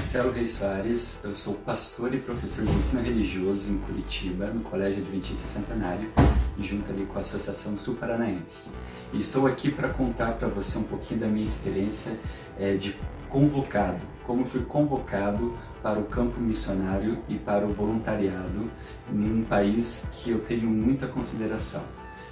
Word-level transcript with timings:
Marcelo 0.00 0.32
Reis 0.32 0.52
Soares, 0.52 1.20
eu 1.22 1.34
sou 1.34 1.52
pastor 1.56 2.14
e 2.14 2.18
professor 2.18 2.64
de 2.64 2.72
ensino 2.72 3.02
religioso 3.02 3.70
em 3.70 3.76
Curitiba, 3.76 4.46
no 4.46 4.62
Colégio 4.62 5.02
Adventista 5.02 5.46
Centenário, 5.46 6.10
junto 6.58 6.90
ali 6.90 7.04
com 7.04 7.18
a 7.18 7.20
Associação 7.20 7.76
Sul 7.76 7.96
Paranaense. 7.96 8.70
E 9.12 9.20
estou 9.20 9.46
aqui 9.46 9.70
para 9.70 9.90
contar 9.90 10.32
para 10.38 10.48
você 10.48 10.78
um 10.78 10.84
pouquinho 10.84 11.20
da 11.20 11.26
minha 11.26 11.44
experiência 11.44 12.18
é, 12.58 12.76
de 12.76 12.98
convocado, 13.28 14.02
como 14.24 14.46
fui 14.46 14.62
convocado 14.62 15.52
para 15.82 15.98
o 15.98 16.04
campo 16.04 16.40
missionário 16.40 17.22
e 17.28 17.34
para 17.34 17.66
o 17.66 17.68
voluntariado 17.68 18.72
em 19.12 19.30
um 19.30 19.44
país 19.44 20.08
que 20.12 20.30
eu 20.30 20.38
tenho 20.38 20.70
muita 20.70 21.08
consideração. 21.08 21.84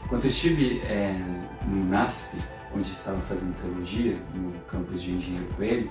Quando 0.08 0.24
eu 0.24 0.28
estive 0.30 0.80
é, 0.86 1.20
no 1.66 1.84
NASP, 1.84 2.38
onde 2.74 2.90
estava 2.90 3.20
fazendo 3.20 3.54
teologia, 3.60 4.16
no 4.34 4.52
campus 4.60 5.02
de 5.02 5.12
Engenheiro 5.12 5.46
Coelho, 5.54 5.90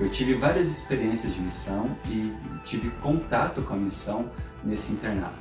eu 0.00 0.08
tive 0.08 0.34
várias 0.34 0.68
experiências 0.68 1.34
de 1.34 1.40
missão 1.40 1.94
e 2.08 2.34
tive 2.64 2.90
contato 3.02 3.62
com 3.62 3.74
a 3.74 3.76
missão 3.76 4.30
nesse 4.64 4.92
internato. 4.92 5.38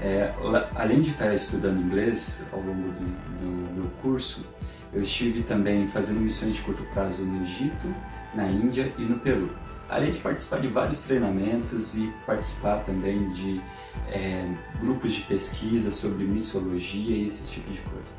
É, 0.00 0.32
além 0.74 1.02
de 1.02 1.10
estar 1.10 1.34
estudando 1.34 1.78
inglês 1.78 2.42
ao 2.50 2.60
longo 2.60 2.90
do, 2.90 3.04
do 3.40 3.74
meu 3.74 3.90
curso, 4.00 4.48
eu 4.92 5.02
estive 5.02 5.42
também 5.42 5.86
fazendo 5.88 6.18
missões 6.18 6.54
de 6.54 6.62
curto 6.62 6.82
prazo 6.94 7.22
no 7.24 7.42
Egito, 7.44 7.94
na 8.34 8.46
Índia 8.46 8.90
e 8.96 9.02
no 9.02 9.18
Peru. 9.18 9.54
Além 9.88 10.12
de 10.12 10.18
participar 10.18 10.60
de 10.60 10.68
vários 10.68 11.02
treinamentos 11.02 11.96
e 11.96 12.12
participar 12.24 12.78
também 12.84 13.30
de 13.32 13.60
é, 14.08 14.50
grupos 14.80 15.12
de 15.12 15.22
pesquisa 15.24 15.90
sobre 15.90 16.24
missiologia 16.24 17.16
e 17.16 17.26
esse 17.26 17.52
tipo 17.52 17.70
de 17.70 17.80
coisa. 17.80 18.12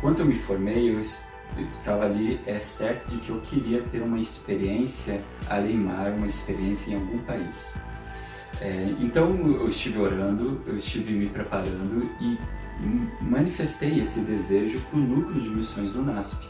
Quando 0.00 0.18
eu 0.18 0.26
me 0.26 0.34
formei, 0.34 0.90
eu 0.90 1.00
eu 1.56 1.64
estava 1.64 2.04
ali 2.04 2.40
é 2.46 2.58
certo 2.58 3.08
de 3.08 3.18
que 3.18 3.30
eu 3.30 3.40
queria 3.40 3.82
ter 3.82 4.02
uma 4.02 4.18
experiência 4.18 5.20
além 5.48 5.76
mar, 5.76 6.12
uma 6.12 6.26
experiência 6.26 6.90
em 6.90 6.94
algum 6.94 7.18
país. 7.18 7.76
É, 8.60 8.94
então 9.00 9.30
eu 9.30 9.68
estive 9.68 9.98
orando, 9.98 10.60
eu 10.66 10.76
estive 10.76 11.12
me 11.12 11.28
preparando 11.28 12.08
e 12.20 12.38
manifestei 13.20 14.00
esse 14.00 14.20
desejo 14.20 14.80
para 14.90 14.98
o 14.98 15.02
núcleo 15.02 15.40
de 15.40 15.48
missões 15.50 15.92
do 15.92 16.02
NASP, 16.02 16.46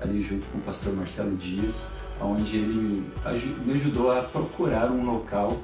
ali 0.00 0.22
junto 0.22 0.46
com 0.48 0.58
o 0.58 0.60
pastor 0.60 0.94
Marcelo 0.94 1.36
Dias, 1.36 1.90
onde 2.20 2.56
ele 2.56 3.06
me 3.64 3.72
ajudou 3.74 4.10
a 4.12 4.22
procurar 4.22 4.90
um 4.90 5.04
local 5.04 5.56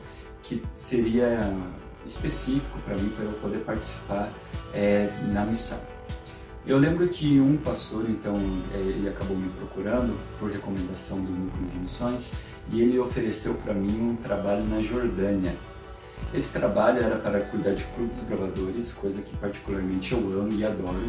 que 0.43 0.63
seria 0.75 1.41
específico 2.05 2.79
para 2.81 2.97
mim, 2.97 3.11
para 3.11 3.25
eu 3.25 3.33
poder 3.35 3.59
participar 3.59 4.33
é, 4.73 5.11
na 5.33 5.45
missão. 5.45 5.81
Eu 6.65 6.79
lembro 6.79 7.09
que 7.09 7.41
um 7.41 7.57
pastor, 7.57 8.09
então, 8.09 8.39
é, 8.73 8.79
ele 8.79 9.09
acabou 9.09 9.37
me 9.37 9.49
procurando 9.49 10.17
por 10.39 10.49
recomendação 10.49 11.21
do 11.21 11.33
núcleo 11.33 11.67
de 11.67 11.81
missões 11.81 12.35
e 12.71 12.81
ele 12.81 13.01
ofereceu 13.01 13.55
para 13.57 13.75
mim 13.75 14.11
um 14.11 14.15
trabalho 14.15 14.65
na 14.69 14.81
Jordânia. 14.81 15.57
Esse 16.33 16.53
trabalho 16.53 17.03
era 17.03 17.17
para 17.17 17.41
cuidar 17.41 17.73
de 17.73 17.83
clubes 17.97 18.23
gravadores, 18.29 18.93
coisa 18.93 19.21
que 19.23 19.37
particularmente 19.39 20.13
eu 20.13 20.21
amo 20.41 20.53
e 20.53 20.65
adoro, 20.65 21.05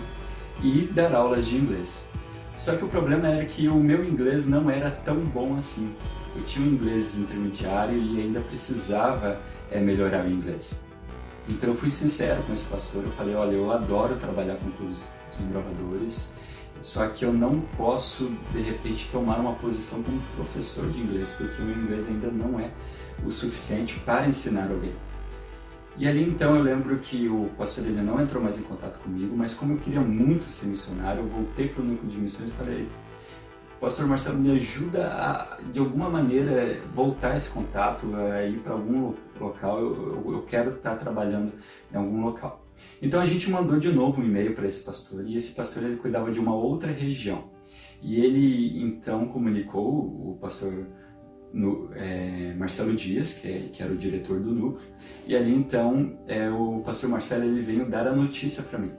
e 0.64 0.88
dar 0.88 1.14
aulas 1.14 1.46
de 1.46 1.56
inglês. 1.56 2.10
Só 2.58 2.76
que 2.76 2.84
o 2.84 2.88
problema 2.88 3.28
era 3.28 3.46
que 3.46 3.68
o 3.68 3.76
meu 3.76 4.04
inglês 4.04 4.48
não 4.48 4.72
era 4.72 4.90
tão 4.90 5.18
bom 5.18 5.56
assim. 5.56 5.96
Eu 6.36 6.44
tinha 6.44 6.68
um 6.68 6.72
inglês 6.72 7.16
intermediário 7.20 7.96
e 7.96 8.20
ainda 8.20 8.40
precisava 8.40 9.40
é, 9.70 9.80
melhorar 9.80 10.26
o 10.26 10.32
inglês. 10.32 10.84
Então 11.48 11.70
eu 11.70 11.76
fui 11.76 11.92
sincero 11.92 12.42
com 12.42 12.54
esse 12.54 12.66
pastor, 12.66 13.04
eu 13.04 13.12
falei, 13.12 13.36
olha, 13.36 13.52
eu 13.52 13.72
adoro 13.72 14.16
trabalhar 14.16 14.56
com 14.56 14.72
clubes 14.72 15.04
dos 15.38 15.46
gravadores, 15.48 16.34
só 16.82 17.08
que 17.08 17.24
eu 17.24 17.34
não 17.34 17.62
posso, 17.78 18.30
de 18.52 18.62
repente, 18.62 19.10
tomar 19.12 19.40
uma 19.40 19.54
posição 19.54 20.04
como 20.04 20.22
professor 20.36 20.90
de 20.92 21.02
inglês, 21.02 21.32
porque 21.38 21.62
o 21.62 21.66
meu 21.66 21.78
inglês 21.78 22.08
ainda 22.08 22.30
não 22.30 22.60
é 22.60 22.72
o 23.26 23.32
suficiente 23.32 24.00
para 24.02 24.28
ensinar 24.28 24.70
alguém. 24.70 24.92
E 25.96 26.08
ali 26.08 26.24
então 26.24 26.56
eu 26.56 26.64
lembro 26.64 26.98
que 26.98 27.30
o 27.30 27.46
pastor 27.58 27.86
ele 27.86 28.02
não 28.02 28.20
entrou 28.20 28.42
mais 28.44 28.58
em 28.58 28.64
contato 28.64 29.00
comigo, 29.00 29.36
mas 29.38 29.54
como 29.54 29.74
eu 29.74 29.78
queria 29.78 30.02
muito 30.02 30.50
ser 30.50 30.66
missionário, 30.66 31.22
eu 31.22 31.28
voltei 31.28 31.70
para 31.70 31.84
o 31.84 31.86
núcleo 31.86 32.10
de 32.10 32.20
missões 32.20 32.50
e 32.50 32.52
falei, 32.54 32.90
pastor 33.80 34.08
Marcelo, 34.08 34.40
me 34.40 34.52
ajuda 34.52 35.14
a, 35.14 35.62
de 35.62 35.80
alguma 35.80 36.10
maneira, 36.10 36.80
voltar 36.96 37.38
esse 37.38 37.50
contato, 37.50 38.08
a 38.16 38.44
ir 38.44 38.58
para 38.60 38.74
algum 38.74 39.14
local, 39.40 39.80
eu, 39.80 40.24
eu, 40.26 40.34
eu 40.34 40.42
quero 40.44 40.72
estar 40.72 40.96
trabalhando 40.96 41.54
em 41.94 41.98
algum 41.98 42.24
local. 42.24 42.63
Então 43.02 43.22
a 43.22 43.26
gente 43.26 43.50
mandou 43.50 43.80
de 43.80 43.92
novo 43.92 44.22
um 44.22 44.26
e-mail 44.26 44.54
para 44.56 44.68
esse 44.68 44.84
pastor 44.84 45.28
e 45.28 45.36
esse 45.36 45.54
pastor 45.54 45.84
ele 45.84 45.98
cuidava 45.98 46.32
de 46.32 46.40
uma 46.40 46.56
outra 46.56 46.92
região. 46.92 47.52
E 48.02 48.20
ele 48.20 48.82
então 48.84 49.28
comunicou 49.28 50.32
o 50.32 50.38
pastor 50.40 50.88
no, 51.54 51.90
é, 51.94 52.54
Marcelo 52.56 52.94
Dias, 52.96 53.38
que, 53.40 53.48
é, 53.48 53.70
que, 53.72 53.84
era 53.84 53.94
o 53.94 53.98
diretor 53.98 54.40
do 54.40 54.54
núcleo, 54.54 54.88
e 55.28 55.36
ali 55.36 55.54
então 55.54 56.18
é, 56.28 56.50
o 56.50 56.82
pastor 56.82 57.10
Marcelo 57.10 57.46
ele 57.46 57.62
veio 57.62 57.90
dar 57.90 58.08
a 58.08 58.16
notícia 58.16 58.64
para 58.64 58.80
mim. 58.80 58.92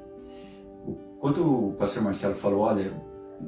quando 1.18 1.70
o 1.70 1.72
pastor 1.74 2.02
Marcelo 2.04 2.34
falou, 2.36 2.60
olha, 2.60 2.94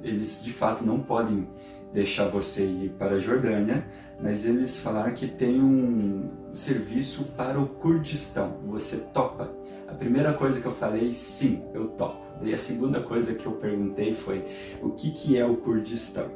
eles 0.02 0.42
de 0.44 0.52
fato 0.52 0.84
não 0.84 1.00
podem 1.00 1.48
deixar 1.96 2.28
você 2.28 2.62
ir 2.62 2.94
para 2.98 3.14
a 3.14 3.18
Jordânia, 3.18 3.82
mas 4.20 4.44
eles 4.44 4.78
falaram 4.78 5.14
que 5.14 5.26
tem 5.26 5.62
um 5.62 6.28
serviço 6.52 7.24
para 7.34 7.58
o 7.58 7.66
Kurdistão. 7.66 8.58
Você 8.66 8.98
topa? 9.14 9.50
A 9.88 9.94
primeira 9.94 10.34
coisa 10.34 10.60
que 10.60 10.66
eu 10.66 10.72
falei, 10.72 11.10
sim, 11.10 11.62
eu 11.72 11.88
topo. 11.88 12.20
E 12.42 12.52
a 12.52 12.58
segunda 12.58 13.00
coisa 13.00 13.34
que 13.34 13.46
eu 13.46 13.52
perguntei 13.52 14.12
foi, 14.12 14.44
o 14.82 14.90
que, 14.90 15.10
que 15.10 15.38
é 15.38 15.46
o 15.46 15.56
Kurdistão? 15.56 16.30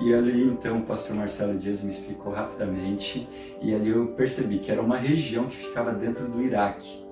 E 0.00 0.12
ali 0.12 0.42
então 0.42 0.78
o 0.78 0.82
pastor 0.82 1.14
Marcelo 1.14 1.56
Dias 1.56 1.84
me 1.84 1.90
explicou 1.90 2.32
rapidamente 2.32 3.26
e 3.62 3.72
ali 3.72 3.90
eu 3.90 4.08
percebi 4.08 4.58
que 4.58 4.72
era 4.72 4.82
uma 4.82 4.98
região 4.98 5.46
que 5.46 5.56
ficava 5.56 5.92
dentro 5.92 6.26
do 6.26 6.42
Iraque. 6.42 7.06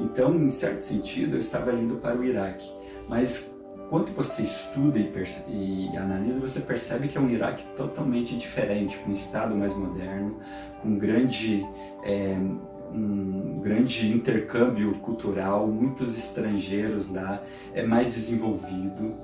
Então, 0.00 0.34
em 0.34 0.50
certo 0.50 0.80
sentido, 0.80 1.36
eu 1.36 1.38
estava 1.38 1.72
indo 1.72 1.96
para 1.96 2.18
o 2.18 2.24
Iraque. 2.24 2.68
Mas 3.08 3.55
quando 3.88 4.12
você 4.14 4.42
estuda 4.42 4.98
e, 4.98 5.10
e, 5.48 5.96
analisa, 5.96 6.40
você 6.40 6.60
percebe 6.60 7.08
que 7.08 7.16
é 7.16 7.20
um 7.20 7.30
Iraque 7.30 7.64
totalmente 7.76 8.36
diferente, 8.36 8.98
com 8.98 9.10
um 9.10 9.14
Estado 9.14 9.54
mais 9.54 9.76
moderno, 9.76 10.40
com 10.82 10.98
grande, 10.98 11.64
é, 12.02 12.36
um 12.92 13.60
grande 13.60 14.12
intercâmbio 14.12 14.94
cultural, 14.96 15.66
muitos 15.66 16.18
estrangeiros 16.18 17.12
lá, 17.12 17.42
é 17.74 17.84
mais 17.84 18.14
desenvolvido. 18.14 19.14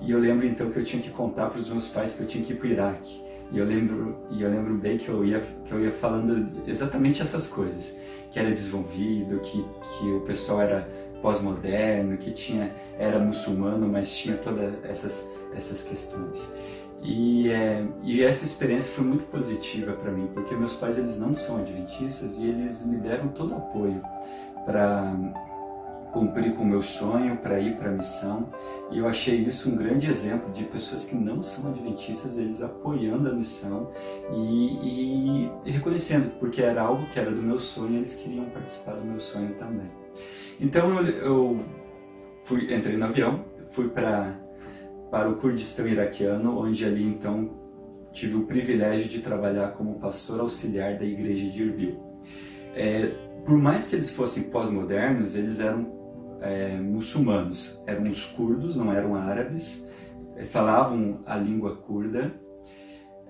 E 0.00 0.10
eu 0.10 0.18
lembro 0.18 0.46
então 0.46 0.70
que 0.70 0.78
eu 0.78 0.84
tinha 0.84 1.02
que 1.02 1.10
contar 1.10 1.50
para 1.50 1.58
os 1.58 1.68
meus 1.68 1.88
pais 1.88 2.14
que 2.14 2.22
eu 2.22 2.26
tinha 2.26 2.44
que 2.44 2.52
ir 2.52 2.56
para 2.56 2.66
o 2.66 2.70
Iraque. 2.70 3.31
E 3.52 3.58
eu 3.58 3.66
lembro, 3.66 4.16
e 4.30 4.42
eu 4.42 4.50
lembro 4.50 4.74
bem 4.74 4.96
que 4.96 5.08
eu 5.08 5.24
ia, 5.24 5.42
que 5.64 5.72
eu 5.72 5.84
ia 5.84 5.92
falando 5.92 6.48
exatamente 6.66 7.20
essas 7.20 7.48
coisas, 7.48 7.98
que 8.30 8.38
era 8.38 8.48
desenvolvido, 8.48 9.38
que, 9.40 9.62
que 9.62 10.10
o 10.10 10.20
pessoal 10.22 10.62
era 10.62 10.88
pós-moderno, 11.20 12.16
que 12.16 12.30
tinha 12.30 12.72
era 12.98 13.18
muçulmano, 13.18 13.86
mas 13.86 14.16
tinha 14.16 14.36
todas 14.36 14.74
essas 14.84 15.28
essas 15.54 15.84
questões. 15.84 16.54
E, 17.02 17.50
é, 17.50 17.84
e 18.02 18.22
essa 18.22 18.44
experiência 18.44 18.94
foi 18.94 19.04
muito 19.04 19.24
positiva 19.24 19.92
para 19.92 20.10
mim, 20.12 20.28
porque 20.32 20.54
meus 20.54 20.76
pais 20.76 20.98
eles 20.98 21.18
não 21.18 21.34
são 21.34 21.58
adventistas 21.58 22.38
e 22.38 22.46
eles 22.46 22.86
me 22.86 22.96
deram 22.96 23.28
todo 23.28 23.52
o 23.52 23.56
apoio 23.56 24.00
para 24.64 25.12
cumprir 26.12 26.54
com 26.54 26.62
o 26.62 26.66
meu 26.66 26.82
sonho, 26.82 27.36
para 27.38 27.58
ir 27.58 27.76
para 27.76 27.88
a 27.88 27.92
missão. 27.92 28.48
E 28.90 28.98
eu 28.98 29.08
achei 29.08 29.40
isso 29.40 29.70
um 29.70 29.76
grande 29.76 30.08
exemplo 30.08 30.52
de 30.52 30.64
pessoas 30.64 31.04
que 31.04 31.16
não 31.16 31.42
são 31.42 31.70
adventistas, 31.70 32.38
eles 32.38 32.62
apoiando 32.62 33.28
a 33.28 33.32
missão 33.32 33.90
e, 34.32 35.46
e, 35.46 35.50
e 35.64 35.70
reconhecendo, 35.70 36.30
porque 36.38 36.62
era 36.62 36.82
algo 36.82 37.06
que 37.06 37.18
era 37.18 37.30
do 37.30 37.42
meu 37.42 37.58
sonho, 37.58 37.96
eles 37.96 38.14
queriam 38.16 38.44
participar 38.46 38.92
do 38.92 39.04
meu 39.04 39.18
sonho 39.18 39.54
também. 39.54 39.90
Então 40.60 40.98
eu, 40.98 41.06
eu 41.06 41.64
fui, 42.44 42.72
entrei 42.74 42.96
no 42.96 43.06
avião, 43.06 43.44
fui 43.70 43.88
para 43.88 44.40
para 45.10 45.28
o 45.28 45.36
Kurdistão 45.36 45.86
iraquiano, 45.86 46.58
onde 46.58 46.86
ali 46.86 47.04
então 47.04 47.50
tive 48.12 48.34
o 48.34 48.46
privilégio 48.46 49.10
de 49.10 49.20
trabalhar 49.20 49.72
como 49.72 49.98
pastor 49.98 50.40
auxiliar 50.40 50.96
da 50.96 51.04
igreja 51.04 51.50
de 51.50 51.62
Erbil. 51.62 52.00
É, 52.74 53.10
por 53.44 53.58
mais 53.58 53.86
que 53.86 53.96
eles 53.96 54.10
fossem 54.10 54.44
pós-modernos, 54.44 55.36
eles 55.36 55.60
eram 55.60 56.01
é, 56.42 56.76
muçulmanos, 56.76 57.80
eram 57.86 58.02
os 58.04 58.26
curdos, 58.26 58.76
não 58.76 58.92
eram 58.92 59.14
árabes, 59.14 59.88
é, 60.36 60.44
falavam 60.44 61.20
a 61.24 61.36
língua 61.36 61.76
curda 61.76 62.34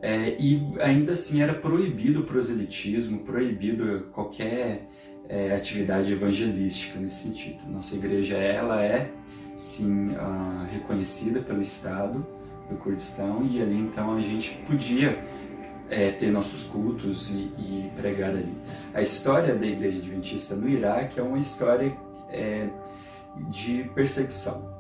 é, 0.00 0.36
e 0.38 0.60
ainda 0.80 1.12
assim 1.12 1.42
era 1.42 1.54
proibido 1.54 2.22
o 2.22 2.24
proselitismo, 2.24 3.20
proibido 3.20 4.08
qualquer 4.12 4.88
é, 5.28 5.54
atividade 5.54 6.12
evangelística 6.12 6.98
nesse 6.98 7.22
sentido. 7.22 7.58
Nossa 7.68 7.94
igreja 7.94 8.36
ela 8.36 8.82
é 8.82 9.12
sim 9.54 10.08
uh, 10.08 10.66
reconhecida 10.72 11.40
pelo 11.40 11.60
Estado 11.60 12.26
do 12.68 12.76
Kurdistão 12.76 13.46
e 13.50 13.60
ali 13.60 13.78
então 13.78 14.16
a 14.16 14.20
gente 14.20 14.56
podia 14.66 15.22
é, 15.90 16.10
ter 16.10 16.30
nossos 16.30 16.64
cultos 16.64 17.34
e, 17.34 17.52
e, 17.58 17.92
pregar 17.96 18.30
ali. 18.30 18.56
A 18.94 19.02
história 19.02 19.54
da 19.54 19.66
igreja 19.66 19.98
adventista 19.98 20.56
no 20.56 20.68
Iraque 20.68 21.20
é 21.20 21.22
uma 21.22 21.38
história 21.38 21.94
de 23.48 23.84
perseguição. 23.94 24.70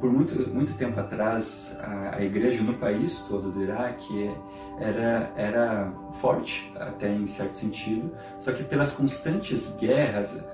por 0.00 0.12
muito, 0.12 0.48
muito 0.50 0.74
tempo 0.74 0.98
atrás, 1.00 1.76
a, 1.80 2.16
a, 2.16 2.22
igreja 2.22 2.62
no 2.62 2.74
país 2.74 3.20
todo 3.28 3.50
do 3.50 3.62
Iraque 3.62 4.30
era, 4.78 5.32
era 5.36 5.92
forte, 6.20 6.72
até 6.76 7.12
em 7.12 7.26
certo 7.26 7.56
sentido, 7.56 8.12
só 8.38 8.52
que 8.52 8.62
pelas 8.62 8.92
constantes 8.92 9.76
guerras, 9.76 10.44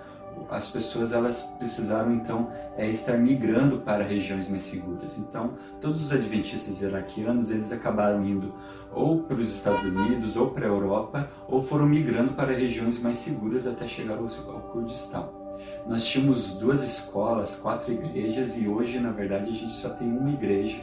as 0.51 0.71
pessoas 0.71 1.13
elas 1.13 1.43
precisaram 1.59 2.13
então 2.13 2.51
é, 2.77 2.89
estar 2.89 3.17
migrando 3.17 3.79
para 3.81 4.05
regiões 4.05 4.49
mais 4.49 4.63
seguras. 4.63 5.19
Então, 5.19 5.55
todos 5.81 6.05
os 6.05 6.13
adventistas 6.13 6.83
iraquianos 6.83 7.51
eles 7.51 7.73
acabaram 7.73 8.25
indo 8.25 8.55
ou 8.93 9.23
para 9.23 9.37
os 9.37 9.55
Estados 9.55 9.85
Unidos 9.85 10.37
ou 10.37 10.51
para 10.51 10.67
a 10.67 10.69
Europa, 10.69 11.31
ou 11.49 11.63
foram 11.63 11.87
migrando 11.87 12.35
para 12.35 12.53
regiões 12.53 13.01
mais 13.01 13.19
seguras 13.19 13.67
até 13.67 13.89
chegar 13.89 14.19
ao, 14.19 14.25
ao 14.25 14.61
Kurdistão. 14.71 15.42
Nós 15.87 16.05
tínhamos 16.05 16.55
duas 16.55 16.85
escolas, 16.85 17.57
quatro 17.57 17.93
igrejas 17.93 18.57
e 18.57 18.69
hoje, 18.69 19.01
na 19.01 19.11
verdade, 19.11 19.51
a 19.51 19.55
gente 19.55 19.73
só 19.73 19.91
tem 19.91 20.09
uma 20.09 20.31
igreja 20.31 20.81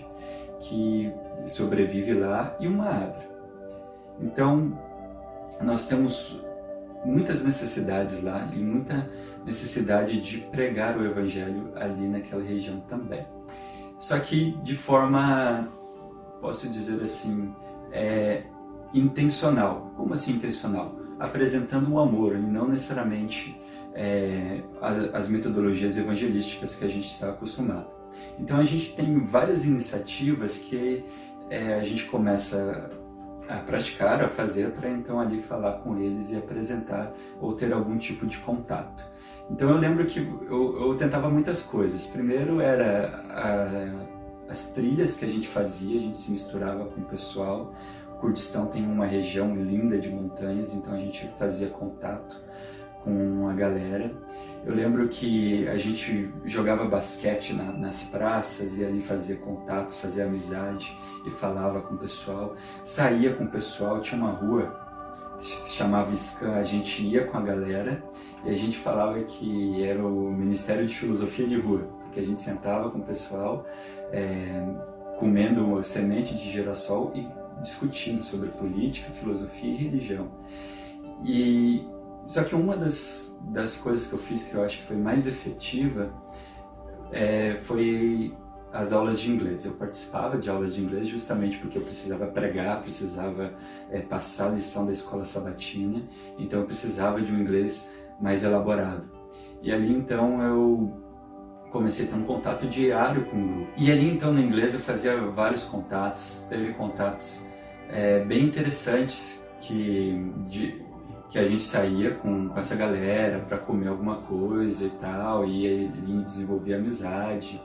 que 0.59 1.11
sobrevive 1.45 2.13
lá 2.13 2.55
e 2.59 2.67
uma 2.67 2.89
adra. 2.89 3.29
Então, 4.19 4.77
nós 5.61 5.87
temos 5.87 6.41
muitas 7.05 7.43
necessidades 7.43 8.21
lá 8.21 8.49
e 8.53 8.59
muita 8.59 9.09
necessidade 9.45 10.19
de 10.21 10.39
pregar 10.39 10.97
o 10.97 11.05
evangelho 11.05 11.71
ali 11.75 12.07
naquela 12.07 12.43
região 12.43 12.79
também. 12.81 13.25
Só 13.97 14.19
que 14.19 14.51
de 14.61 14.75
forma, 14.75 15.67
posso 16.41 16.69
dizer 16.69 17.01
assim, 17.01 17.53
é, 17.91 18.43
intencional. 18.93 19.91
Como 19.95 20.13
assim 20.13 20.33
intencional? 20.33 20.95
Apresentando 21.19 21.91
o 21.91 21.99
amor 21.99 22.35
e 22.35 22.41
não 22.41 22.67
necessariamente 22.67 23.58
é, 23.93 24.61
as, 25.13 25.27
metodologias 25.27 25.97
evangelísticas 25.97 26.75
que 26.75 26.85
a 26.85 26.87
gente 26.89 27.07
está 27.07 27.29
acostumado. 27.29 27.87
Então 28.39 28.57
a 28.57 28.63
gente 28.63 28.93
tem 28.93 29.19
várias 29.19 29.65
iniciativas 29.65 30.57
que 30.57 31.03
é, 31.49 31.75
a 31.75 31.83
gente 31.83 32.05
começa 32.05 32.89
a 33.47 33.57
praticar, 33.57 34.23
a 34.23 34.29
fazer, 34.29 34.71
para 34.71 34.89
então 34.89 35.19
ali 35.19 35.41
falar 35.41 35.79
com 35.79 35.97
eles 35.97 36.31
e 36.31 36.37
apresentar 36.37 37.11
ou 37.41 37.53
ter 37.53 37.73
algum 37.73 37.97
tipo 37.97 38.25
de 38.27 38.37
contato. 38.39 39.03
Então 39.49 39.69
eu 39.69 39.77
lembro 39.77 40.05
que 40.05 40.19
eu, 40.19 40.79
eu 40.79 40.95
tentava 40.95 41.29
muitas 41.29 41.63
coisas. 41.63 42.05
Primeiro 42.05 42.61
era 42.61 43.25
a, 43.29 44.51
as 44.51 44.71
trilhas 44.71 45.17
que 45.17 45.25
a 45.25 45.27
gente 45.27 45.47
fazia, 45.47 45.99
a 45.99 46.01
gente 46.01 46.19
se 46.19 46.31
misturava 46.31 46.85
com 46.85 47.01
o 47.01 47.05
pessoal. 47.05 47.73
O 48.13 48.19
Kurdistão 48.19 48.67
tem 48.67 48.85
uma 48.85 49.05
região 49.05 49.55
linda 49.55 49.97
de 49.97 50.09
montanhas, 50.09 50.73
então 50.73 50.93
a 50.93 50.99
gente 50.99 51.31
fazia 51.37 51.69
contato 51.69 52.39
com 53.03 53.47
a 53.49 53.53
galera. 53.53 54.11
Eu 54.65 54.75
lembro 54.75 55.07
que 55.07 55.67
a 55.67 55.77
gente 55.77 56.29
jogava 56.45 56.85
basquete 56.85 57.53
na, 57.53 57.71
nas 57.71 58.03
praças 58.03 58.77
e 58.77 58.85
ali 58.85 59.01
fazia 59.01 59.37
contatos, 59.37 59.97
fazia 59.97 60.25
amizade 60.25 60.97
e 61.25 61.31
falava 61.31 61.81
com 61.81 61.95
o 61.95 61.97
pessoal. 61.97 62.55
Saía 62.83 63.33
com 63.33 63.45
o 63.45 63.47
pessoal, 63.49 64.01
tinha 64.01 64.19
uma 64.19 64.31
rua 64.31 64.89
se 65.39 65.73
chamava 65.73 66.15
Scan, 66.15 66.55
a 66.55 66.63
gente 66.63 67.01
ia 67.01 67.25
com 67.25 67.37
a 67.37 67.41
galera 67.41 68.03
e 68.43 68.49
a 68.49 68.53
gente 68.53 68.77
falava 68.77 69.21
que 69.23 69.83
era 69.83 70.05
o 70.05 70.31
Ministério 70.31 70.85
de 70.85 70.95
Filosofia 70.95 71.47
de 71.47 71.57
Rua, 71.57 71.87
porque 72.03 72.19
a 72.19 72.23
gente 72.23 72.39
sentava 72.39 72.89
com 72.89 72.99
o 72.99 73.03
pessoal 73.03 73.65
é, 74.11 74.63
comendo 75.17 75.81
semente 75.83 76.35
de 76.35 76.51
girassol 76.51 77.13
e 77.15 77.27
discutindo 77.61 78.21
sobre 78.21 78.49
política, 78.49 79.11
filosofia 79.11 79.69
e 79.69 79.75
religião. 79.75 80.27
E 81.23 81.85
só 82.29 82.43
que 82.43 82.53
uma 82.53 82.77
das, 82.77 83.39
das 83.45 83.75
coisas 83.77 84.05
que 84.05 84.13
eu 84.13 84.19
fiz 84.19 84.43
que 84.43 84.53
eu 84.53 84.63
acho 84.63 84.77
que 84.77 84.83
foi 84.83 84.97
mais 84.97 85.25
efetiva 85.25 86.13
é, 87.11 87.55
foi 87.63 88.37
as 88.71 88.93
aulas 88.93 89.19
de 89.19 89.31
inglês. 89.31 89.65
Eu 89.65 89.71
participava 89.71 90.37
de 90.37 90.47
aulas 90.47 90.75
de 90.75 90.81
inglês 90.83 91.07
justamente 91.07 91.57
porque 91.57 91.79
eu 91.79 91.81
precisava 91.81 92.27
pregar, 92.27 92.83
precisava 92.83 93.55
é, 93.89 93.99
passar 93.99 94.49
a 94.49 94.51
lição 94.51 94.85
da 94.85 94.91
escola 94.91 95.25
sabatina, 95.25 96.03
então 96.37 96.59
eu 96.59 96.67
precisava 96.67 97.19
de 97.19 97.33
um 97.33 97.39
inglês 97.39 97.91
mais 98.21 98.43
elaborado. 98.43 99.09
E 99.63 99.73
ali 99.73 99.91
então 99.91 100.39
eu 100.43 101.01
comecei 101.71 102.05
a 102.05 102.09
ter 102.09 102.15
um 102.15 102.25
contato 102.25 102.67
diário 102.67 103.25
com 103.25 103.37
o 103.37 103.47
grupo. 103.55 103.71
E 103.75 103.91
ali 103.91 104.07
então 104.07 104.31
no 104.31 104.39
inglês 104.39 104.75
eu 104.75 104.79
fazia 104.79 105.19
vários 105.19 105.63
contatos, 105.63 106.45
teve 106.47 106.73
contatos 106.73 107.49
é, 107.89 108.19
bem 108.19 108.43
interessantes 108.43 109.43
que 109.59 110.31
de, 110.47 110.88
que 111.29 111.37
a 111.37 111.47
gente 111.47 111.63
saía 111.63 112.11
com, 112.11 112.49
com 112.49 112.59
essa 112.59 112.75
galera 112.75 113.39
para 113.39 113.57
comer 113.57 113.87
alguma 113.87 114.17
coisa 114.17 114.85
e 114.85 114.89
tal, 114.89 115.45
e 115.45 115.65
ele 115.65 116.23
desenvolvia 116.23 116.77
amizade 116.77 117.61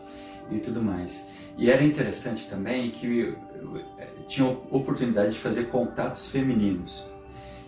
e 0.50 0.58
tudo 0.58 0.82
mais. 0.82 1.28
E 1.56 1.70
era 1.70 1.82
interessante 1.82 2.46
também 2.48 2.90
que 2.90 3.36
tinha 4.26 4.48
oportunidade 4.70 5.32
de 5.32 5.38
fazer 5.38 5.68
contatos 5.68 6.28
femininos. 6.28 7.08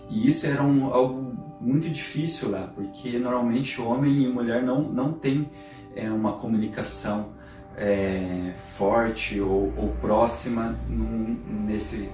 E 0.09 0.29
isso 0.29 0.47
era 0.47 0.63
um, 0.63 0.93
algo 0.93 1.37
muito 1.61 1.89
difícil 1.89 2.51
lá, 2.51 2.71
porque 2.75 3.19
normalmente 3.19 3.81
homem 3.81 4.23
e 4.23 4.29
mulher 4.29 4.63
não, 4.63 4.83
não 4.83 5.13
tem 5.13 5.51
é, 5.95 6.11
uma 6.11 6.35
comunicação 6.35 7.31
é, 7.77 8.53
forte 8.77 9.41
ou, 9.41 9.73
ou 9.77 9.89
próxima 10.01 10.77
num, 10.89 11.39
nesse 11.67 12.09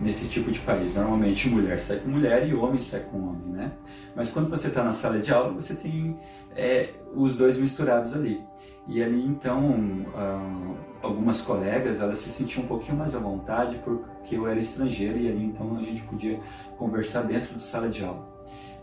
nesse 0.00 0.28
tipo 0.28 0.50
de 0.50 0.58
país. 0.60 0.94
Normalmente 0.96 1.48
mulher 1.48 1.80
sai 1.80 1.98
com 1.98 2.08
mulher 2.08 2.46
e 2.48 2.54
homem 2.54 2.80
sai 2.80 3.00
com 3.00 3.18
homem, 3.18 3.48
né? 3.48 3.72
Mas 4.14 4.32
quando 4.32 4.48
você 4.48 4.68
está 4.68 4.82
na 4.82 4.92
sala 4.92 5.18
de 5.18 5.32
aula, 5.32 5.52
você 5.52 5.74
tem 5.74 6.18
é, 6.54 6.90
os 7.14 7.38
dois 7.38 7.58
misturados 7.58 8.14
ali. 8.14 8.42
E 8.88 9.02
ali 9.02 9.24
então 9.26 9.70
uh, 9.70 10.76
algumas 11.02 11.40
colegas 11.40 12.00
elas 12.00 12.18
se 12.18 12.30
sentiam 12.30 12.64
um 12.64 12.68
pouquinho 12.68 12.96
mais 12.96 13.16
à 13.16 13.18
vontade 13.18 13.80
porque 13.84 14.36
eu 14.36 14.46
era 14.46 14.60
estrangeiro 14.60 15.18
e 15.18 15.28
ali 15.28 15.44
então 15.44 15.76
a 15.76 15.82
gente 15.82 16.02
podia 16.02 16.38
conversar 16.78 17.22
dentro 17.22 17.54
de 17.54 17.62
sala 17.62 17.88
de 17.88 18.04
aula. 18.04 18.26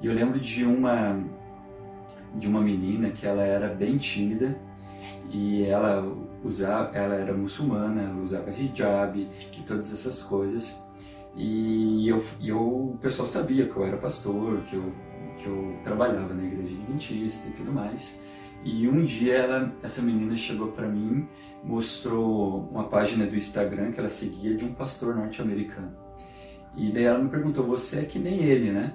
E 0.01 0.07
eu 0.07 0.13
lembro 0.13 0.39
de 0.39 0.65
uma 0.65 1.23
de 2.35 2.47
uma 2.47 2.61
menina 2.61 3.11
que 3.11 3.25
ela 3.25 3.43
era 3.43 3.69
bem 3.69 3.95
tímida 3.97 4.57
e 5.29 5.63
ela 5.65 6.05
usava, 6.43 6.95
ela 6.97 7.15
era 7.15 7.33
muçulmana, 7.33 8.19
usava 8.21 8.51
hijab 8.51 9.19
e 9.19 9.61
todas 9.61 9.93
essas 9.93 10.21
coisas 10.23 10.83
e 11.35 12.07
eu, 12.07 12.23
eu, 12.41 12.59
o 12.59 12.97
pessoal 13.01 13.27
sabia 13.27 13.67
que 13.67 13.75
eu 13.75 13.83
era 13.83 13.97
pastor, 13.97 14.61
que 14.63 14.75
eu, 14.75 14.93
que 15.37 15.47
eu 15.47 15.79
trabalhava 15.83 16.33
na 16.33 16.43
igreja 16.43 16.73
adventista 16.73 17.47
e 17.49 17.51
tudo 17.51 17.71
mais. 17.71 18.21
E 18.63 18.87
um 18.87 19.03
dia 19.03 19.33
ela, 19.33 19.75
essa 19.81 20.01
menina 20.01 20.37
chegou 20.37 20.69
para 20.69 20.87
mim, 20.87 21.27
mostrou 21.63 22.69
uma 22.71 22.85
página 22.85 23.25
do 23.25 23.35
Instagram 23.35 23.91
que 23.91 23.99
ela 23.99 24.09
seguia 24.09 24.55
de 24.55 24.63
um 24.63 24.73
pastor 24.73 25.15
norte-americano. 25.15 25.91
E 26.75 26.91
daí 26.91 27.03
ela 27.03 27.19
me 27.19 27.29
perguntou: 27.29 27.65
"Você 27.65 27.99
é 27.99 28.05
que 28.05 28.19
nem 28.19 28.43
ele, 28.43 28.71
né?" 28.71 28.93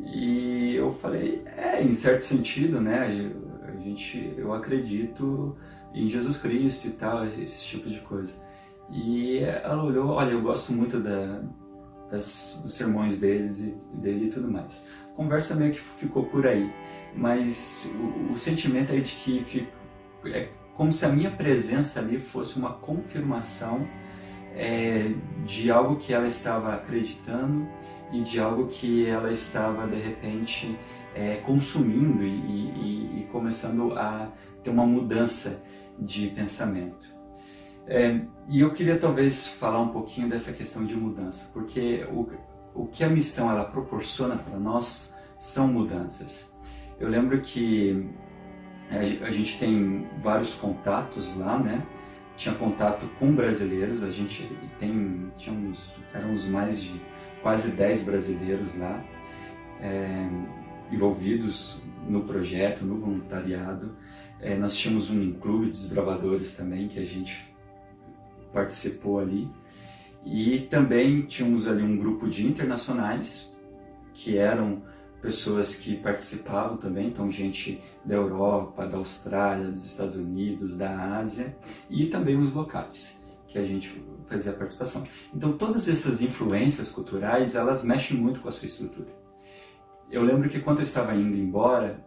E 0.00 0.74
eu 0.74 0.92
falei: 0.92 1.42
"É, 1.56 1.82
em 1.82 1.94
certo 1.94 2.22
sentido, 2.22 2.80
né? 2.80 3.14
Eu, 3.14 3.50
a 3.68 3.76
gente, 3.80 4.34
eu 4.36 4.52
acredito 4.52 5.56
em 5.94 6.08
Jesus 6.08 6.38
Cristo 6.38 6.88
e 6.88 6.92
tal, 6.92 7.26
esse, 7.26 7.42
esse 7.44 7.64
tipo 7.64 7.88
de 7.88 8.00
coisa." 8.00 8.34
E 8.90 9.38
ela 9.38 9.84
olhou, 9.84 10.08
olha, 10.08 10.32
eu 10.32 10.42
gosto 10.42 10.72
muito 10.72 10.98
da, 10.98 11.42
das, 12.10 12.60
dos 12.62 12.74
sermões 12.74 13.20
deles 13.20 13.60
e 13.60 13.76
dele 13.94 14.26
e 14.26 14.30
tudo 14.30 14.50
mais. 14.50 14.88
A 15.12 15.14
conversa 15.14 15.54
meio 15.54 15.72
que 15.72 15.80
ficou 15.80 16.24
por 16.24 16.46
aí, 16.46 16.72
mas 17.14 17.88
o, 17.94 18.32
o 18.32 18.38
sentimento 18.38 18.92
é 18.92 18.96
de 18.96 19.14
que 19.14 19.44
fico, 19.44 19.70
é 20.26 20.48
como 20.74 20.92
se 20.92 21.04
a 21.04 21.08
minha 21.08 21.30
presença 21.30 22.00
ali 22.00 22.18
fosse 22.18 22.58
uma 22.58 22.72
confirmação 22.72 23.86
é, 24.54 25.12
de 25.44 25.70
algo 25.70 25.96
que 25.96 26.12
ela 26.12 26.26
estava 26.26 26.74
acreditando 26.74 27.68
e 28.12 28.22
de 28.22 28.40
algo 28.40 28.66
que 28.66 29.06
ela 29.06 29.30
estava 29.30 29.86
de 29.86 30.00
repente 30.00 30.76
é, 31.14 31.36
consumindo 31.36 32.24
e, 32.24 32.28
e, 32.28 33.20
e 33.20 33.28
começando 33.30 33.92
a 33.96 34.32
ter 34.62 34.70
uma 34.70 34.86
mudança 34.86 35.62
de 35.98 36.28
pensamento. 36.28 37.19
É, 37.92 38.20
e 38.48 38.60
eu 38.60 38.72
queria 38.72 38.96
talvez 38.96 39.48
falar 39.48 39.80
um 39.80 39.88
pouquinho 39.88 40.28
dessa 40.28 40.52
questão 40.52 40.86
de 40.86 40.94
mudança, 40.94 41.50
porque 41.52 42.06
o, 42.12 42.28
o 42.72 42.86
que 42.86 43.02
a 43.02 43.08
missão 43.08 43.50
ela 43.50 43.64
proporciona 43.64 44.36
para 44.36 44.56
nós 44.60 45.16
são 45.36 45.66
mudanças. 45.66 46.54
Eu 47.00 47.08
lembro 47.08 47.40
que 47.40 48.08
a, 48.92 49.26
a 49.26 49.30
gente 49.32 49.58
tem 49.58 50.06
vários 50.22 50.54
contatos 50.54 51.36
lá, 51.36 51.58
né? 51.58 51.84
Tinha 52.36 52.54
contato 52.54 53.06
com 53.18 53.32
brasileiros, 53.32 54.04
a 54.04 54.10
gente 54.12 54.48
tem, 54.78 55.32
tínhamos, 55.36 55.92
éramos 56.14 56.44
mais 56.44 56.80
de 56.80 57.00
quase 57.42 57.72
10 57.72 58.04
brasileiros 58.04 58.78
lá, 58.78 59.02
é, 59.80 60.28
envolvidos 60.92 61.82
no 62.08 62.22
projeto, 62.22 62.84
no 62.84 62.98
voluntariado. 62.98 63.96
É, 64.40 64.54
nós 64.54 64.76
tínhamos 64.76 65.10
um 65.10 65.32
clube 65.32 65.66
de 65.66 65.72
desbravadores 65.72 66.54
também 66.54 66.86
que 66.86 67.00
a 67.00 67.04
gente 67.04 67.50
participou 68.52 69.20
ali. 69.20 69.48
E 70.24 70.60
também 70.70 71.22
tínhamos 71.22 71.66
ali 71.66 71.82
um 71.82 71.96
grupo 71.96 72.28
de 72.28 72.46
internacionais 72.46 73.56
que 74.12 74.36
eram 74.36 74.82
pessoas 75.22 75.76
que 75.76 75.96
participavam 75.96 76.76
também, 76.76 77.08
então 77.08 77.30
gente 77.30 77.82
da 78.04 78.14
Europa, 78.14 78.86
da 78.86 78.96
Austrália, 78.96 79.66
dos 79.66 79.84
Estados 79.84 80.16
Unidos, 80.16 80.76
da 80.76 81.18
Ásia 81.18 81.56
e 81.88 82.06
também 82.06 82.36
os 82.36 82.52
locais 82.54 83.20
que 83.46 83.58
a 83.58 83.64
gente 83.64 84.02
fazia 84.26 84.52
a 84.52 84.54
participação. 84.54 85.04
Então 85.34 85.52
todas 85.52 85.88
essas 85.88 86.22
influências 86.22 86.90
culturais, 86.90 87.54
elas 87.56 87.82
mexem 87.82 88.16
muito 88.16 88.40
com 88.40 88.48
a 88.48 88.52
sua 88.52 88.66
estrutura. 88.66 89.08
Eu 90.10 90.22
lembro 90.22 90.48
que 90.48 90.60
quando 90.60 90.78
eu 90.78 90.84
estava 90.84 91.14
indo 91.14 91.36
embora, 91.36 92.04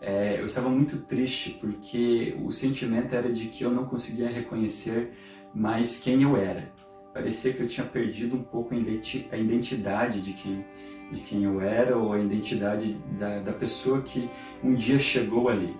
é, 0.00 0.40
eu 0.40 0.46
estava 0.46 0.68
muito 0.68 0.98
triste 0.98 1.58
porque 1.60 2.36
o 2.44 2.52
sentimento 2.52 3.14
era 3.14 3.32
de 3.32 3.46
que 3.46 3.64
eu 3.64 3.70
não 3.70 3.84
conseguia 3.84 4.28
reconhecer 4.28 5.12
mais 5.56 5.98
quem 5.98 6.22
eu 6.22 6.36
era. 6.36 6.70
Parecia 7.14 7.52
que 7.54 7.62
eu 7.62 7.66
tinha 7.66 7.86
perdido 7.86 8.36
um 8.36 8.42
pouco 8.42 8.74
a 8.74 9.36
identidade 9.38 10.20
de 10.20 10.34
quem, 10.34 10.62
de 11.10 11.20
quem 11.20 11.44
eu 11.44 11.62
era 11.62 11.96
ou 11.96 12.12
a 12.12 12.20
identidade 12.20 12.92
da, 13.18 13.38
da 13.40 13.52
pessoa 13.52 14.02
que 14.02 14.28
um 14.62 14.74
dia 14.74 14.98
chegou 14.98 15.48
ali. 15.48 15.74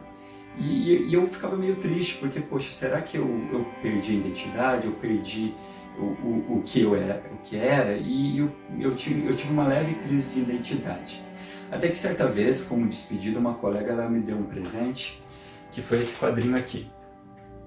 E, 0.58 1.08
e, 1.08 1.12
eu 1.12 1.28
ficava 1.28 1.54
meio 1.54 1.76
triste 1.76 2.16
porque, 2.16 2.40
poxa, 2.40 2.70
será 2.70 3.02
que 3.02 3.18
eu, 3.18 3.28
eu 3.52 3.66
perdi 3.82 4.12
a 4.12 4.14
identidade? 4.14 4.86
Eu 4.86 4.92
perdi 4.92 5.52
o, 5.98 6.04
o, 6.04 6.56
o, 6.56 6.62
que 6.64 6.80
eu 6.80 6.96
era, 6.96 7.22
o 7.34 7.36
que 7.44 7.58
era? 7.58 7.98
E 7.98 8.38
eu, 8.38 8.50
eu, 8.80 8.94
tive, 8.94 9.26
eu 9.26 9.36
tive 9.36 9.52
uma 9.52 9.68
leve 9.68 9.94
crise 9.96 10.30
de 10.30 10.40
identidade. 10.40 11.22
Até 11.70 11.90
que 11.90 11.98
certa 11.98 12.26
vez, 12.26 12.62
como 12.64 12.88
despedida, 12.88 13.38
uma 13.38 13.52
colega 13.52 13.92
ela 13.92 14.08
me 14.08 14.20
deu 14.20 14.38
um 14.38 14.44
presente, 14.44 15.22
que 15.70 15.82
foi 15.82 16.00
esse 16.00 16.18
quadrinho 16.18 16.56
aqui. 16.56 16.86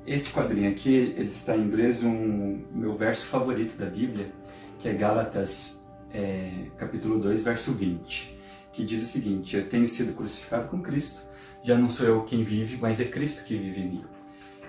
Esse 0.09 0.33
quadrinho 0.33 0.71
aqui, 0.71 1.13
ele 1.15 1.29
está 1.29 1.55
em 1.55 1.61
inglês 1.61 2.01
um 2.03 2.65
meu 2.73 2.97
verso 2.97 3.27
favorito 3.27 3.77
da 3.77 3.85
Bíblia, 3.85 4.31
que 4.79 4.89
é 4.89 4.93
Gálatas 4.93 5.85
é, 6.11 6.49
capítulo 6.79 7.19
2, 7.19 7.43
verso 7.43 7.73
20, 7.73 8.35
que 8.73 8.83
diz 8.83 9.03
o 9.03 9.05
seguinte: 9.05 9.55
Eu 9.55 9.69
tenho 9.69 9.87
sido 9.87 10.15
crucificado 10.15 10.67
com 10.67 10.81
Cristo, 10.81 11.29
já 11.61 11.77
não 11.77 11.87
sou 11.87 12.07
eu 12.07 12.23
quem 12.23 12.43
vive, 12.43 12.75
mas 12.81 12.99
é 12.99 13.05
Cristo 13.05 13.45
que 13.45 13.55
vive 13.55 13.81
em 13.81 13.87
mim. 13.87 14.05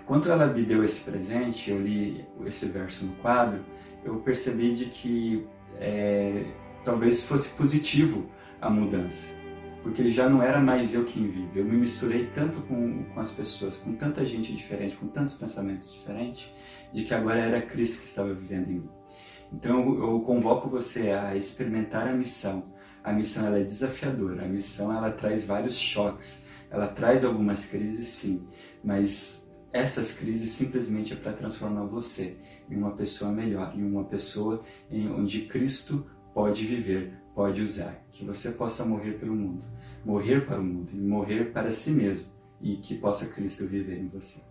Quando 0.05 0.31
ela 0.31 0.47
me 0.47 0.63
deu 0.63 0.85
esse 0.85 1.11
presente, 1.11 1.71
eu 1.71 1.81
li 1.81 2.23
esse 2.45 2.67
verso 2.67 3.07
no 3.07 3.15
quadro, 3.15 3.65
eu 4.05 4.17
percebi 4.17 4.75
de 4.75 4.85
que 4.91 5.47
é, 5.79 6.45
talvez 6.85 7.25
fosse 7.25 7.49
positivo 7.57 8.31
a 8.61 8.69
mudança. 8.69 9.40
Porque 9.83 10.03
ele 10.03 10.13
já 10.13 10.29
não 10.29 10.43
era 10.43 10.61
mais 10.61 10.95
eu 10.95 11.05
quem 11.05 11.31
vive. 11.31 11.59
Eu 11.59 11.65
me 11.65 11.77
misturei 11.77 12.27
tanto 12.35 12.61
com, 12.63 13.05
com 13.05 13.21
as 13.21 13.31
pessoas, 13.31 13.79
com 13.79 13.95
tanta 13.95 14.25
gente 14.27 14.55
diferente, 14.55 14.97
com 14.97 15.07
tantos 15.09 15.35
pensamentos 15.35 15.93
diferentes, 15.93 16.53
de 16.93 17.05
que 17.05 17.15
agora 17.15 17.39
era 17.39 17.63
Cristo 17.63 18.03
que 18.03 18.09
estava 18.09 18.33
vivendo 18.35 18.71
em 18.71 18.75
mim. 18.75 18.91
Então 19.53 19.81
eu 19.99 20.21
convoco 20.21 20.69
você 20.69 21.11
a 21.11 21.35
experimentar 21.35 22.07
a 22.07 22.13
missão. 22.13 22.73
A 23.03 23.13
missão 23.13 23.47
ela 23.47 23.59
é 23.59 23.65
desafiadora, 23.65 24.45
a 24.45 24.49
missão 24.49 24.95
ela 24.95 25.11
traz 25.11 25.47
vários 25.47 25.75
choques, 25.75 26.47
ela 26.71 26.87
traz 26.87 27.25
algumas 27.25 27.67
crises 27.67 28.09
sim, 28.09 28.47
mas 28.85 29.51
essas 29.73 30.13
crises 30.13 30.51
simplesmente 30.51 31.15
é 31.15 31.17
para 31.17 31.33
transformar 31.33 31.85
você 31.85 32.37
em 32.71 32.77
uma 32.77 32.93
pessoa 32.93 33.33
melhor, 33.33 33.75
em 33.75 33.83
uma 33.83 34.05
pessoa 34.05 34.63
em 34.91 35.11
onde 35.11 35.43
Cristo 35.43 36.07
pode 36.35 36.67
viver, 36.67 37.15
pode 37.41 37.63
usar, 37.63 38.05
que 38.13 38.23
você 38.23 38.51
possa 38.51 38.85
morrer 38.85 39.13
pelo 39.13 39.35
mundo, 39.35 39.65
morrer 40.05 40.45
para 40.45 40.61
o 40.61 40.63
mundo 40.63 40.91
e 40.93 41.01
morrer 41.01 41.51
para 41.55 41.71
si 41.71 41.91
mesmo 41.93 42.27
e 42.61 42.77
que 42.77 42.99
possa 42.99 43.33
Cristo 43.33 43.67
viver 43.67 43.97
em 43.97 44.09
você. 44.09 44.43